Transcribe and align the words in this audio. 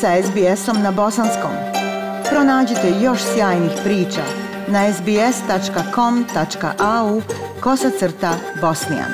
sa 0.00 0.22
SBS-om 0.22 0.82
na 0.82 0.92
bosanskom. 0.92 1.50
Pronađite 2.30 2.92
još 3.02 3.20
sjajnih 3.34 3.72
priča 3.84 4.22
na 4.68 4.92
sbs.com.au 4.92 6.42
kosacrta 7.60 8.34
bosnijan. 8.60 9.10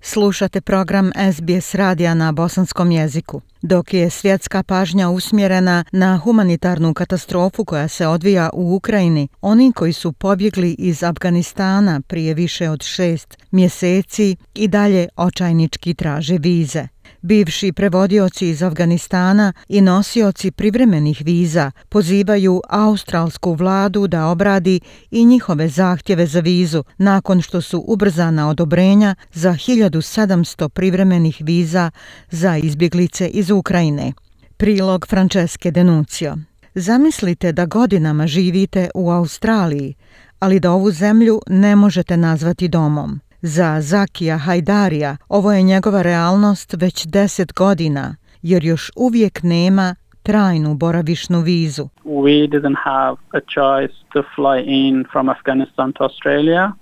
Slušate 0.00 0.60
program 0.60 1.10
SBS 1.32 1.74
radija 1.74 2.14
na 2.14 2.32
bosanskom 2.32 2.90
jeziku. 2.90 3.40
Dok 3.62 3.94
je 3.94 4.10
svjetska 4.10 4.62
pažnja 4.62 5.08
usmjerena 5.08 5.84
na 5.92 6.18
humanitarnu 6.18 6.94
katastrofu 6.94 7.64
koja 7.64 7.88
se 7.88 8.06
odvija 8.06 8.50
u 8.52 8.74
Ukrajini, 8.74 9.28
oni 9.40 9.72
koji 9.72 9.92
su 9.92 10.12
pobjegli 10.12 10.76
iz 10.78 11.02
Afganistana 11.02 12.00
prije 12.00 12.34
više 12.34 12.70
od 12.70 12.82
šest 12.82 13.38
mjeseci 13.50 14.36
i 14.54 14.68
dalje 14.68 15.08
očajnički 15.16 15.94
traže 15.94 16.38
vize. 16.38 16.95
Bivši 17.26 17.72
prevodioci 17.72 18.48
iz 18.48 18.62
Afganistana 18.62 19.52
i 19.68 19.80
nosioci 19.80 20.50
privremenih 20.50 21.22
viza 21.24 21.70
pozivaju 21.88 22.60
australsku 22.68 23.54
vladu 23.54 24.06
da 24.06 24.26
obradi 24.26 24.80
i 25.10 25.24
njihove 25.24 25.68
zahtjeve 25.68 26.26
za 26.26 26.40
vizu 26.40 26.84
nakon 26.98 27.42
što 27.42 27.60
su 27.60 27.84
ubrzana 27.86 28.48
odobrenja 28.48 29.14
za 29.32 29.50
1700 29.50 30.68
privremenih 30.68 31.36
viza 31.40 31.90
za 32.30 32.56
izbjeglice 32.56 33.28
iz 33.28 33.50
Ukrajine. 33.50 34.12
Prilog 34.56 35.06
Franceske 35.08 35.70
Denucio. 35.70 36.36
Zamislite 36.74 37.52
da 37.52 37.66
godinama 37.66 38.26
živite 38.26 38.90
u 38.94 39.10
Australiji, 39.10 39.94
ali 40.38 40.60
da 40.60 40.72
ovu 40.72 40.90
zemlju 40.90 41.40
ne 41.46 41.76
možete 41.76 42.16
nazvati 42.16 42.68
domom. 42.68 43.20
Za 43.42 43.80
Zakija 43.80 44.38
Hajdarija 44.38 45.16
ovo 45.28 45.52
je 45.52 45.62
njegova 45.62 46.02
realnost 46.02 46.74
već 46.78 47.06
deset 47.06 47.52
godina, 47.52 48.16
jer 48.42 48.64
još 48.64 48.90
uvijek 48.96 49.42
nema 49.42 49.94
trajnu 50.22 50.74
boravišnu 50.74 51.40
vizu. 51.40 51.88
We 52.04 52.48
didn't 52.48 52.76
have 52.84 53.16
a 53.32 53.40
choice 53.54 53.94
to 54.12 54.22
fly 54.36 54.64
in 54.66 55.04
from 55.12 55.28
Afghanistan 55.28 55.92
to 55.92 56.04
Australia. 56.04 56.72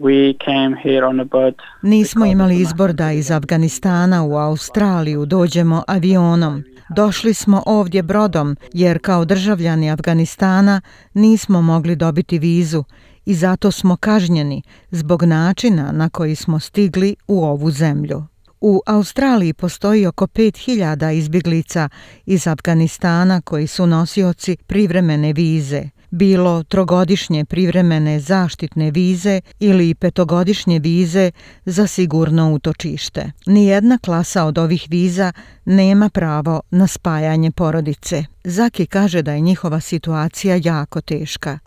We 0.00 0.34
came 0.44 0.76
here 0.82 1.06
on 1.06 1.20
a 1.20 1.24
boat. 1.24 1.54
Nismo 1.82 2.26
imali 2.26 2.56
izbor 2.56 2.92
da 2.92 3.12
iz 3.12 3.30
Afganistana 3.30 4.24
u 4.24 4.34
Australiju 4.36 5.26
dođemo 5.26 5.82
avionom. 5.88 6.62
Došli 6.96 7.34
smo 7.34 7.62
ovdje 7.66 8.02
brodom 8.02 8.56
jer 8.72 8.98
kao 9.02 9.24
državljani 9.24 9.90
Afganistana 9.90 10.80
nismo 11.14 11.62
mogli 11.62 11.96
dobiti 11.96 12.38
vizu 12.38 12.84
i 13.26 13.34
zato 13.34 13.70
smo 13.70 13.96
kažnjeni 13.96 14.62
zbog 14.90 15.22
načina 15.22 15.92
na 15.92 16.08
koji 16.08 16.34
smo 16.34 16.60
stigli 16.60 17.16
u 17.28 17.44
ovu 17.44 17.70
zemlju. 17.70 18.26
U 18.60 18.80
Australiji 18.86 19.52
postoji 19.52 20.06
oko 20.06 20.26
5000 20.26 21.12
izbjeglica 21.12 21.88
iz 22.26 22.46
Afganistana 22.46 23.40
koji 23.40 23.66
su 23.66 23.86
nosioci 23.86 24.56
privremene 24.66 25.32
vize– 25.32 25.88
bilo 26.10 26.62
trogodišnje 26.62 27.44
privremene 27.44 28.20
zaštitne 28.20 28.90
vize 28.90 29.40
ili 29.60 29.94
petogodišnje 29.94 30.78
vize 30.78 31.30
za 31.64 31.86
sigurno 31.86 32.52
utočište. 32.52 33.32
Nijedna 33.46 33.98
klasa 33.98 34.44
od 34.44 34.58
ovih 34.58 34.86
viza 34.90 35.32
nema 35.64 36.08
pravo 36.08 36.60
na 36.70 36.86
spajanje 36.86 37.50
porodice. 37.50 38.24
Zaki 38.44 38.86
kaže 38.86 39.22
da 39.22 39.32
je 39.32 39.40
njihova 39.40 39.80
situacija 39.80 40.60
jako 40.64 41.00
teška. 41.00 41.58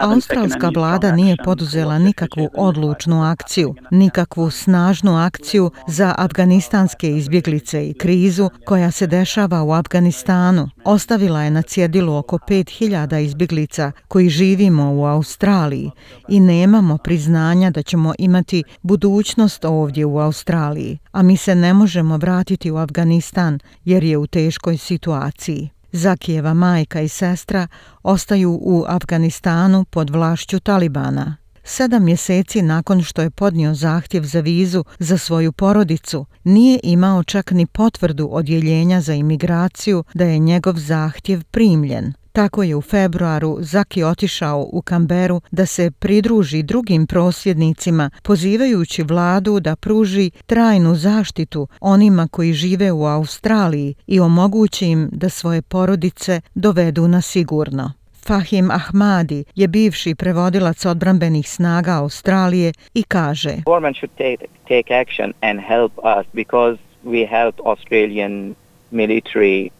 Australska 0.00 0.70
vlada 0.74 1.12
nije 1.12 1.36
poduzela 1.44 1.98
nikakvu 1.98 2.48
odlučnu 2.56 3.22
akciju, 3.22 3.74
nikakvu 3.90 4.50
snažnu 4.50 5.16
akciju 5.16 5.70
za 5.88 6.14
afganistanske 6.18 7.10
izbjeglice 7.10 7.88
i 7.88 7.94
krizu 7.94 8.50
koja 8.66 8.90
se 8.90 9.06
dešava 9.06 9.62
u 9.62 9.72
Afganistanu. 9.72 10.68
Ostavila 10.84 11.42
je 11.42 11.50
na 11.50 11.62
cjedilu 11.62 12.16
oko 12.16 12.38
5000 12.38 13.24
izbjeglica 13.24 13.92
koji 14.08 14.28
živimo 14.28 14.94
u 14.94 15.04
Australiji 15.04 15.90
i 16.28 16.40
nemamo 16.40 16.98
priznanja 16.98 17.70
da 17.70 17.82
ćemo 17.82 18.12
imati 18.18 18.64
budućnost 18.82 19.64
ovdje 19.64 20.06
u 20.06 20.18
Australiji, 20.18 20.98
a 21.18 21.22
mi 21.22 21.36
se 21.36 21.54
ne 21.54 21.74
možemo 21.74 22.16
vratiti 22.16 22.70
u 22.70 22.76
Afganistan 22.76 23.58
jer 23.84 24.04
je 24.04 24.18
u 24.18 24.26
teškoj 24.26 24.76
situaciji. 24.76 25.70
Zakijeva 25.92 26.54
majka 26.54 27.00
i 27.00 27.08
sestra 27.08 27.68
ostaju 28.02 28.58
u 28.62 28.84
Afganistanu 28.88 29.84
pod 29.84 30.10
vlašću 30.10 30.60
Talibana. 30.60 31.36
Sedam 31.64 32.04
mjeseci 32.04 32.62
nakon 32.62 33.02
što 33.02 33.22
je 33.22 33.30
podnio 33.30 33.74
zahtjev 33.74 34.22
za 34.22 34.40
vizu 34.40 34.84
za 34.98 35.18
svoju 35.18 35.52
porodicu, 35.52 36.26
nije 36.44 36.80
imao 36.82 37.24
čak 37.24 37.50
ni 37.50 37.66
potvrdu 37.66 38.28
odjeljenja 38.32 39.00
za 39.00 39.14
imigraciju 39.14 40.04
da 40.14 40.24
je 40.24 40.38
njegov 40.38 40.74
zahtjev 40.74 41.44
primljen. 41.44 42.12
Tako 42.38 42.62
je 42.62 42.76
u 42.76 42.82
februaru 42.82 43.56
Zaki 43.60 44.02
otišao 44.02 44.68
u 44.72 44.82
Kamberu 44.82 45.40
da 45.50 45.66
se 45.66 45.90
pridruži 45.90 46.62
drugim 46.62 47.06
prosvjednicima, 47.06 48.10
pozivajući 48.22 49.02
vladu 49.02 49.60
da 49.60 49.76
pruži 49.76 50.30
trajnu 50.46 50.94
zaštitu 50.94 51.68
onima 51.80 52.28
koji 52.30 52.52
žive 52.52 52.92
u 52.92 53.04
Australiji 53.04 53.94
i 54.06 54.20
omogući 54.20 54.86
im 54.86 55.08
da 55.12 55.28
svoje 55.28 55.62
porodice 55.62 56.40
dovedu 56.54 57.08
na 57.08 57.20
sigurno. 57.20 57.92
Fahim 58.26 58.70
Ahmadi 58.70 59.44
je 59.54 59.68
bivši 59.68 60.14
prevodilac 60.14 60.84
odbranbenih 60.84 61.50
snaga 61.50 61.92
Australije 61.92 62.72
i 62.94 63.02
kaže 63.02 63.56
Government 63.64 63.96
should 63.96 64.16
take, 64.16 64.46
take 64.68 64.94
action 64.94 65.32
and 65.40 65.60
help 65.68 65.92
us 65.98 66.26
because 66.32 66.78
we 67.04 67.28
help 67.28 67.54
Australian 67.64 68.54
military 68.92 69.70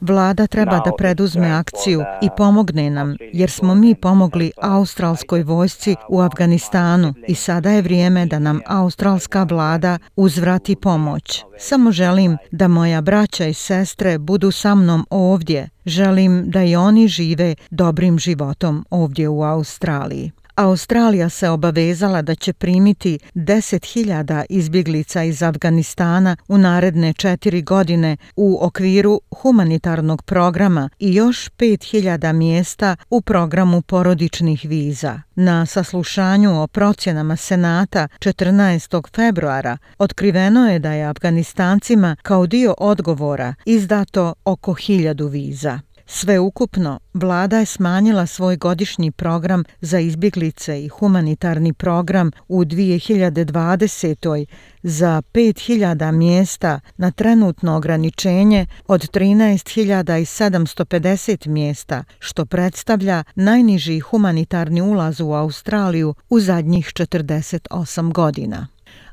Vlada 0.00 0.46
treba 0.46 0.80
da 0.84 0.92
preduzme 0.98 1.50
akciju 1.50 2.00
i 2.22 2.28
pomogne 2.36 2.90
nam, 2.90 3.16
jer 3.32 3.50
smo 3.50 3.74
mi 3.74 3.94
pomogli 3.94 4.52
australskoj 4.62 5.42
vojsci 5.42 5.96
u 6.08 6.20
Afganistanu 6.20 7.14
i 7.28 7.34
sada 7.34 7.70
je 7.70 7.82
vrijeme 7.82 8.26
da 8.26 8.38
nam 8.38 8.60
australska 8.66 9.42
vlada 9.42 9.98
uzvrati 10.16 10.76
pomoć. 10.76 11.44
Samo 11.58 11.92
želim 11.92 12.36
da 12.50 12.68
moja 12.68 13.00
braća 13.00 13.46
i 13.46 13.54
sestre 13.54 14.18
budu 14.18 14.50
sa 14.50 14.74
mnom 14.74 15.06
ovdje. 15.10 15.68
Želim 15.86 16.50
da 16.50 16.64
i 16.64 16.76
oni 16.76 17.08
žive 17.08 17.54
dobrim 17.70 18.18
životom 18.18 18.84
ovdje 18.90 19.28
u 19.28 19.42
Australiji. 19.42 20.32
Australija 20.58 21.28
se 21.28 21.48
obavezala 21.48 22.22
da 22.22 22.34
će 22.34 22.52
primiti 22.52 23.18
10.000 23.34 24.44
izbjeglica 24.48 25.22
iz 25.22 25.42
Afganistana 25.42 26.36
u 26.48 26.58
naredne 26.58 27.12
četiri 27.12 27.62
godine 27.62 28.16
u 28.36 28.58
okviru 28.60 29.20
humanitarnog 29.42 30.22
programa 30.22 30.88
i 30.98 31.14
još 31.14 31.50
5.000 31.50 32.32
mjesta 32.32 32.96
u 33.10 33.20
programu 33.20 33.82
porodičnih 33.82 34.64
viza. 34.64 35.20
Na 35.34 35.66
saslušanju 35.66 36.62
o 36.62 36.66
procjenama 36.66 37.36
Senata 37.36 38.08
14. 38.18 39.16
februara 39.16 39.78
otkriveno 39.98 40.70
je 40.70 40.78
da 40.78 40.92
je 40.92 41.04
Afganistancima 41.04 42.16
kao 42.22 42.46
dio 42.46 42.74
odgovora 42.78 43.54
izdato 43.64 44.34
oko 44.44 44.74
hiljadu 44.74 45.26
viza. 45.26 45.80
Sve 46.10 46.38
ukupno, 46.38 47.00
vlada 47.14 47.58
je 47.58 47.66
smanjila 47.66 48.26
svoj 48.26 48.56
godišnji 48.56 49.10
program 49.10 49.64
za 49.80 49.98
izbjeglice 49.98 50.84
i 50.84 50.88
humanitarni 50.88 51.72
program 51.72 52.30
u 52.48 52.64
2020. 52.64 54.46
za 54.82 55.22
5000 55.32 56.12
mjesta 56.12 56.80
na 56.96 57.10
trenutno 57.10 57.76
ograničenje 57.76 58.66
od 58.86 59.10
13.750 59.10 61.48
mjesta, 61.48 62.04
što 62.18 62.46
predstavlja 62.46 63.24
najniži 63.34 64.00
humanitarni 64.00 64.82
ulaz 64.82 65.20
u 65.20 65.32
Australiju 65.32 66.14
u 66.28 66.40
zadnjih 66.40 66.86
48 66.86 68.12
godina. 68.12 68.66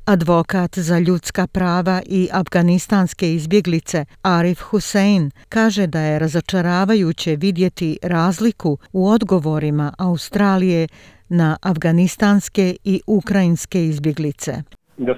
Advokat 0.07 0.77
za 0.77 0.99
ljudska 0.99 1.47
prava 1.47 2.01
i 2.05 2.29
afganistanske 2.33 3.33
izbjeglice 3.33 4.05
Arif 4.21 4.61
Hussein 4.61 5.31
kaže 5.49 5.87
da 5.87 5.99
je 5.99 6.19
razočaravajuće 6.19 7.35
vidjeti 7.35 7.97
razliku 8.03 8.77
u 8.93 9.09
odgovorima 9.09 9.93
Australije 9.97 10.87
na 11.29 11.57
afganistanske 11.61 12.75
i 12.83 13.01
ukrajinske 13.07 13.85
izbjeglice. 13.85 14.51
The 14.97 15.15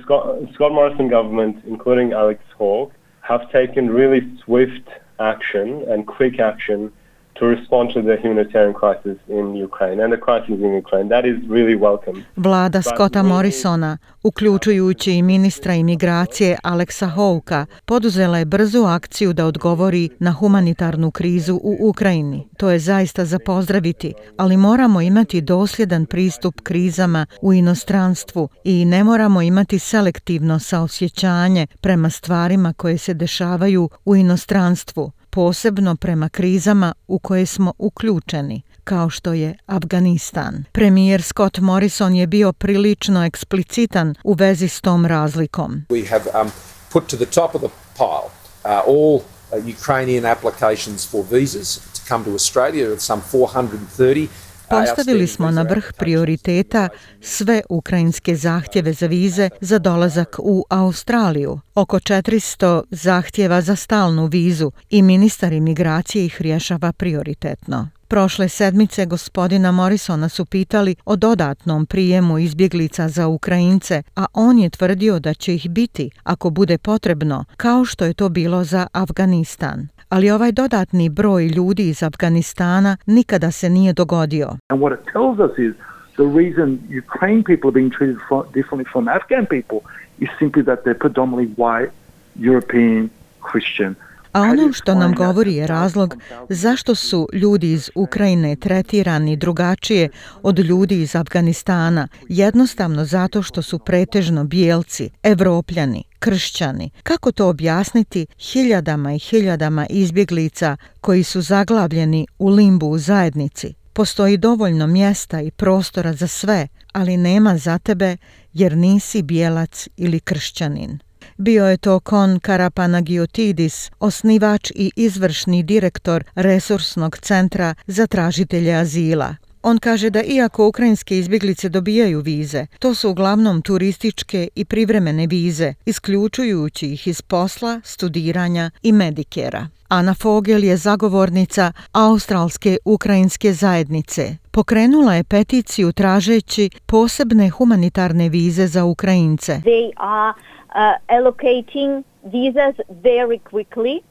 Scott 0.53 0.73
Morrison 0.73 1.09
government, 1.09 1.55
including 1.65 2.13
Alex 2.13 2.39
Hawke, 2.59 2.93
have 3.21 3.43
taken 3.51 3.89
really 3.89 4.21
swift 4.45 4.87
action 5.17 5.67
and 5.91 5.99
quick 6.17 6.39
action 6.39 6.91
to 7.39 7.45
respond 7.55 7.93
to 7.93 8.01
the 8.01 8.17
humanitarian 8.23 8.73
crisis 8.73 9.17
in 9.27 9.45
Ukraine 9.67 10.03
and 10.03 10.13
the 10.13 10.21
crisis 10.27 10.57
in 10.65 10.71
Ukraine. 10.83 11.09
That 11.09 11.25
is 11.25 11.37
really 11.49 11.75
welcome. 11.75 12.23
Vlada 12.35 12.81
Scotta 12.81 13.23
Morrisona, 13.23 13.97
uključujući 14.23 15.11
i 15.11 15.21
ministra 15.21 15.73
imigracije 15.73 16.57
Aleksa 16.63 17.07
Houka, 17.07 17.65
poduzela 17.85 18.37
je 18.37 18.45
brzu 18.45 18.83
akciju 18.83 19.33
da 19.33 19.45
odgovori 19.45 20.09
na 20.19 20.31
humanitarnu 20.31 21.11
krizu 21.11 21.55
u 21.55 21.89
Ukrajini. 21.89 22.47
To 22.57 22.69
je 22.69 22.79
zaista 22.79 23.25
za 23.25 23.39
pozdraviti, 23.45 24.13
ali 24.37 24.57
moramo 24.57 25.01
imati 25.01 25.41
dosljedan 25.41 26.05
pristup 26.05 26.61
krizama 26.61 27.25
u 27.41 27.53
inostranstvu 27.53 28.49
i 28.63 28.85
ne 28.85 29.03
moramo 29.03 29.41
imati 29.41 29.79
selektivno 29.79 30.59
saosjećanje 30.59 31.67
prema 31.81 32.09
stvarima 32.09 32.73
koje 32.73 32.97
se 32.97 33.13
dešavaju 33.13 33.89
u 34.05 34.15
inostranstvu, 34.15 35.11
posebno 35.37 35.95
prema 35.95 36.29
krizama 36.29 36.93
u 37.07 37.19
koje 37.19 37.45
smo 37.45 37.73
uključeni, 37.77 38.61
kao 38.83 39.09
što 39.09 39.33
je 39.33 39.57
Afganistan. 39.65 40.63
Premijer 40.71 41.23
Scott 41.23 41.59
Morrison 41.59 42.15
je 42.15 42.27
bio 42.27 42.53
prilično 42.53 43.25
eksplicitan 43.25 44.15
u 44.23 44.33
vezi 44.33 44.67
s 44.67 44.81
tom 44.81 45.05
razlikom. 45.05 45.85
We 45.89 46.09
have 46.09 46.41
um, 46.41 46.51
put 46.93 47.07
to 47.07 47.17
the 47.17 47.25
top 47.25 47.55
of 47.55 47.61
the 47.61 47.69
pile 47.97 48.29
uh, 48.63 48.81
all 48.87 49.15
uh, 49.15 49.77
Ukrainian 49.79 50.25
applications 50.25 51.11
for 51.11 51.25
visas 51.31 51.75
to 51.75 52.01
come 52.07 52.25
to 52.25 52.31
Australia, 52.31 52.99
some 52.99 53.21
430 53.31 54.27
Postavili 54.69 55.27
smo 55.27 55.51
na 55.51 55.61
vrh 55.61 55.93
prioriteta 55.97 56.89
sve 57.21 57.61
ukrajinske 57.69 58.35
zahtjeve 58.35 58.93
za 58.93 59.07
vize 59.07 59.49
za 59.61 59.79
dolazak 59.79 60.35
u 60.39 60.65
Australiju. 60.69 61.59
Oko 61.75 61.99
400 61.99 62.83
zahtjeva 62.91 63.61
za 63.61 63.75
stalnu 63.75 64.25
vizu 64.25 64.71
i 64.89 65.01
ministar 65.01 65.53
imigracije 65.53 66.25
ih 66.25 66.41
rješava 66.41 66.91
prioritetno. 66.93 67.89
Prošle 68.07 68.49
sedmice 68.49 69.05
gospodina 69.05 69.71
Morrisona 69.71 70.29
su 70.29 70.45
pitali 70.45 70.95
o 71.05 71.15
dodatnom 71.15 71.85
prijemu 71.85 72.39
izbjeglica 72.39 73.07
za 73.07 73.27
Ukrajince, 73.27 74.03
a 74.15 74.25
on 74.33 74.59
je 74.59 74.69
tvrdio 74.69 75.19
da 75.19 75.33
će 75.33 75.55
ih 75.55 75.69
biti 75.69 76.09
ako 76.23 76.49
bude 76.49 76.77
potrebno, 76.77 77.45
kao 77.57 77.85
što 77.85 78.05
je 78.05 78.13
to 78.13 78.29
bilo 78.29 78.63
za 78.63 78.87
Afganistan 78.93 79.87
ali 80.09 80.29
ovaj 80.31 80.51
dodatni 80.51 81.09
broj 81.09 81.47
ljudi 81.47 81.89
iz 81.89 82.03
Afganistana 82.03 82.97
nikada 83.05 83.51
se 83.51 83.69
nije 83.69 83.93
dogodio. 83.93 84.47
And 84.67 84.81
what 84.81 84.93
it 84.93 85.05
tells 85.13 85.39
us 85.39 85.57
is 85.57 85.73
the 86.15 86.27
reason 86.41 86.79
Ukraine 87.05 87.43
people 87.43 87.67
are 87.69 87.75
being 87.81 87.91
treated 87.97 88.17
differently 88.53 88.91
from 88.91 89.07
Afghan 89.07 89.45
people 89.45 89.79
is 90.19 90.29
simply 90.39 90.63
that 90.63 90.79
they're 90.83 90.99
predominantly 90.99 91.49
white 91.57 91.91
European 92.35 93.09
Christian. 93.51 93.95
A 94.31 94.41
ono 94.41 94.73
što 94.73 94.95
nam 94.95 95.15
govori 95.15 95.55
je 95.55 95.67
razlog 95.67 96.15
zašto 96.49 96.95
su 96.95 97.27
ljudi 97.33 97.71
iz 97.71 97.89
Ukrajine 97.95 98.55
tretirani 98.55 99.35
drugačije 99.35 100.09
od 100.43 100.59
ljudi 100.59 101.01
iz 101.01 101.15
Afganistana, 101.15 102.07
jednostavno 102.29 103.05
zato 103.05 103.41
što 103.41 103.61
su 103.61 103.79
pretežno 103.79 104.43
bijelci, 104.43 105.09
evropljani, 105.23 106.03
kršćani. 106.19 106.89
Kako 107.03 107.31
to 107.31 107.49
objasniti 107.49 108.27
hiljadama 108.39 109.13
i 109.13 109.19
hiljadama 109.19 109.87
izbjeglica 109.89 110.77
koji 111.01 111.23
su 111.23 111.41
zaglavljeni 111.41 112.27
u 112.39 112.49
limbu 112.49 112.87
u 112.87 112.97
zajednici? 112.97 113.73
Postoji 113.93 114.37
dovoljno 114.37 114.87
mjesta 114.87 115.41
i 115.41 115.51
prostora 115.51 116.13
za 116.13 116.27
sve, 116.27 116.67
ali 116.93 117.17
nema 117.17 117.57
za 117.57 117.77
tebe 117.77 118.17
jer 118.53 118.77
nisi 118.77 119.21
bijelac 119.21 119.87
ili 119.97 120.19
kršćanin. 120.19 120.99
Bio 121.37 121.65
je 121.67 121.77
to 121.77 121.99
Kon 121.99 122.39
Karapanagiotidis, 122.39 123.91
osnivač 123.99 124.71
i 124.75 124.91
izvršni 124.95 125.63
direktor 125.63 126.23
Resursnog 126.35 127.17
centra 127.17 127.73
za 127.87 128.07
tražitelje 128.07 128.75
azila. 128.75 129.35
On 129.63 129.77
kaže 129.77 130.09
da 130.09 130.23
iako 130.23 130.67
ukrajinske 130.67 131.17
izbjeglice 131.17 131.69
dobijaju 131.69 132.19
vize, 132.21 132.65
to 132.79 132.93
su 132.93 133.09
uglavnom 133.09 133.61
turističke 133.61 134.47
i 134.55 134.65
privremene 134.65 135.27
vize, 135.27 135.73
isključujući 135.85 136.93
ih 136.93 137.07
iz 137.07 137.21
posla, 137.21 137.81
studiranja 137.83 138.71
i 138.83 138.91
medikera. 138.91 139.67
Ana 139.89 140.13
Fogel 140.13 140.63
je 140.63 140.77
zagovornica 140.77 141.71
Australske 141.91 142.77
ukrajinske 142.85 143.53
zajednice. 143.53 144.37
Pokrenula 144.51 145.15
je 145.15 145.23
peticiju 145.23 145.91
tražeći 145.91 146.69
posebne 146.85 147.49
humanitarne 147.49 148.29
vize 148.29 148.67
za 148.67 148.85
Ukrajince. 148.85 149.61
They 149.65 149.91
are 149.97 150.33
uh, 150.33 151.17
allocating 151.17 152.03
visas 152.23 152.75
very 153.03 153.39
quickly 153.51 154.01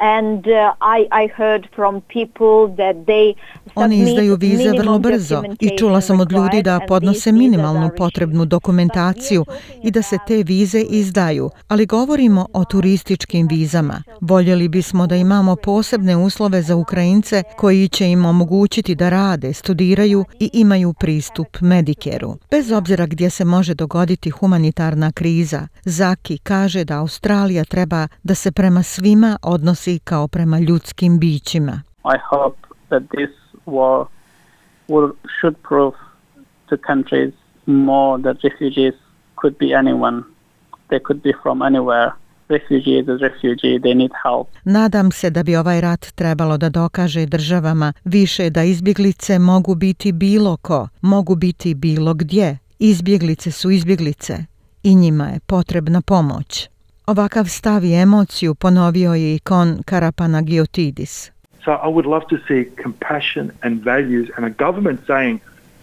and 0.00 0.46
uh, 0.46 0.74
I, 0.80 1.24
I 1.24 1.28
heard 1.36 1.68
from 1.74 2.00
people 2.00 2.76
that 2.76 2.96
they 3.06 3.34
Oni 3.74 3.98
izdaju 3.98 4.36
vize 4.36 4.70
vrlo 4.78 4.98
brzo 4.98 5.42
i 5.60 5.78
čula 5.78 6.00
sam 6.00 6.20
od 6.20 6.32
ljudi 6.32 6.62
da 6.62 6.80
podnose 6.88 7.32
minimalnu 7.32 7.90
potrebnu 7.96 8.44
dokumentaciju 8.44 9.44
i 9.82 9.90
da 9.90 10.02
se 10.02 10.18
te 10.26 10.42
vize 10.42 10.80
izdaju, 10.80 11.50
ali 11.68 11.86
govorimo 11.86 12.46
o 12.52 12.64
turističkim 12.64 13.48
vizama. 13.48 14.02
Voljeli 14.20 14.68
bismo 14.68 15.06
da 15.06 15.16
imamo 15.16 15.56
posebne 15.56 16.16
uslove 16.16 16.62
za 16.62 16.76
Ukrajince 16.76 17.42
koji 17.56 17.88
će 17.88 18.10
im 18.10 18.24
omogućiti 18.24 18.94
da 18.94 19.08
rade, 19.08 19.52
studiraju 19.52 20.24
i 20.40 20.50
imaju 20.52 20.92
pristup 20.92 21.60
Medikeru. 21.60 22.36
Bez 22.50 22.72
obzira 22.72 23.06
gdje 23.06 23.30
se 23.30 23.44
može 23.44 23.74
dogoditi 23.74 24.30
humanitarna 24.30 25.12
kriza, 25.12 25.66
Zaki 25.84 26.38
kaže 26.38 26.84
da 26.84 26.98
Australija 26.98 27.64
treba 27.64 28.08
da 28.22 28.34
se 28.34 28.52
prema 28.52 28.82
svima 28.82 29.38
odnosi 29.42 29.85
kao 30.04 30.28
prema 30.28 30.58
ljudskim 30.58 31.18
bićima. 31.18 31.82
I 32.14 32.18
hope 32.30 32.58
that 32.88 33.02
this 33.16 33.32
war 33.66 34.06
will, 34.88 35.10
should 35.40 35.56
prove 35.68 35.96
to 36.68 36.76
countries 36.90 37.32
more 37.66 38.22
that 38.22 38.36
refugees 38.42 38.94
could 39.40 39.54
be 39.58 39.66
anyone. 39.80 40.22
They 40.88 41.00
could 41.06 41.22
be 41.22 41.32
from 41.42 41.58
anywhere. 41.58 42.10
Refugee 42.48 42.98
is 43.00 43.08
a 43.08 43.16
refugee, 43.28 43.78
they 43.78 43.94
need 43.94 44.10
help. 44.24 44.48
Nadam 44.64 45.10
se 45.12 45.30
da 45.30 45.42
bi 45.42 45.56
ovaj 45.56 45.80
rat 45.80 46.06
trebalo 46.14 46.56
da 46.58 46.68
dokaže 46.68 47.26
državama 47.26 47.92
više 48.04 48.50
da 48.50 48.62
izbjeglice 48.62 49.38
mogu 49.38 49.74
biti 49.74 50.12
bilo 50.12 50.56
ko, 50.56 50.88
mogu 51.00 51.34
biti 51.34 51.74
bilo 51.74 52.14
gdje. 52.14 52.58
Izbjeglice 52.78 53.50
su 53.50 53.70
izbjeglice 53.70 54.44
i 54.82 54.94
njima 54.94 55.24
je 55.24 55.40
potrebna 55.46 56.00
pomoć. 56.00 56.68
Ovakav 57.06 57.44
stav 57.44 57.84
i 57.84 57.94
emociju 57.94 58.54
ponovio 58.54 59.14
je 59.14 59.34
i 59.34 59.38
kon 59.38 59.82
Karapanagiotidis. 59.84 61.30
So 61.64 61.70
I 61.70 61.88
would 61.88 62.06
love 62.06 62.24
to 62.30 62.36
see 62.48 62.64
compassion 62.82 63.50
and 63.60 63.84
values 63.84 64.28
and 64.36 64.46
a 64.46 64.64
government 64.64 65.00
saying, 65.06 65.38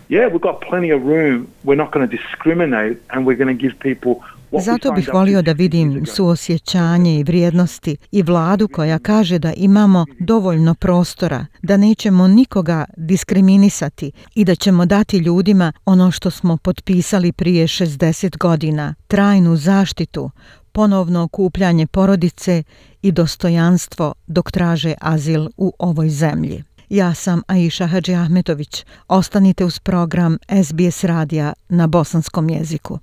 yeah, 0.10 0.32
we've 0.32 0.42
got 0.50 0.56
plenty 0.70 0.96
of 0.96 1.02
room, 1.02 1.48
we're 1.66 1.78
not 1.84 1.92
going 1.94 2.10
to 2.10 2.18
discriminate 2.18 2.98
and 3.10 3.28
we're 3.28 3.38
going 3.44 3.58
to 3.58 3.62
give 3.64 3.76
people 3.80 4.14
Zato 4.62 4.92
bih 4.92 5.10
volio 5.14 5.42
da 5.42 5.52
vidim 5.52 6.06
suosjećanje 6.06 7.20
i 7.20 7.24
vrijednosti 7.24 7.98
i 8.12 8.24
vladu 8.24 8.68
koja 8.68 9.00
kaže 9.00 9.40
da 9.40 9.54
imamo 9.58 10.06
dovoljno 10.20 10.76
prostora, 10.76 11.46
da 11.62 11.78
nećemo 11.78 12.28
nikoga 12.28 12.86
diskriminisati 12.98 14.12
i 14.36 14.46
da 14.46 14.56
ćemo 14.56 14.86
dati 14.86 15.18
ljudima 15.18 15.74
ono 15.86 16.12
što 16.12 16.32
smo 16.32 16.58
potpisali 16.58 17.32
prije 17.32 17.68
60 17.68 18.38
godina, 18.38 18.96
trajnu 19.08 19.56
zaštitu, 19.56 20.32
ponovno 20.74 21.24
okupljanje 21.24 21.88
porodice 21.88 22.64
i 23.02 23.12
dostojanstvo 23.12 24.14
dok 24.28 24.52
traže 24.52 24.94
azil 25.02 25.50
u 25.58 25.74
ovoj 25.80 26.10
zemlji. 26.10 26.64
Ja 26.90 27.14
sam 27.14 27.42
Aisha 27.48 27.88
Hadži 27.88 28.16
Ahmetović. 28.16 28.86
Ostanite 29.08 29.66
uz 29.66 29.80
program 29.80 30.38
SBS 30.64 31.04
radija 31.04 31.54
na 31.70 31.88
bosanskom 31.88 32.50
jeziku. 32.50 33.00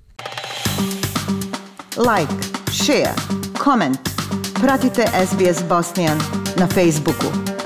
Like, 1.97 2.33
share, 2.71 3.13
comment. 3.63 3.99
Pratite 4.61 5.07
SBS 5.27 5.63
Bosnian 5.69 6.19
na 6.57 6.67
Facebooku. 6.67 7.60